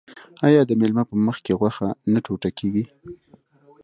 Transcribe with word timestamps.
آیا 0.47 0.61
د 0.65 0.71
میلمه 0.79 1.03
په 1.09 1.15
مخکې 1.27 1.57
غوښه 1.59 1.87
نه 2.11 2.19
ټوټه 2.25 2.49
کیږي؟ 2.57 2.85